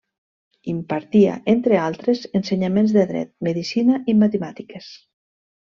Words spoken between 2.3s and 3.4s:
ensenyaments de dret,